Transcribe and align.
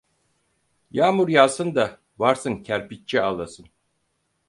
Yağmur 0.91 1.29
yağsın 1.29 1.75
da 1.75 1.99
varsın 2.19 2.63
kerpiççi 2.63 3.21
ağlasın. 3.21 3.65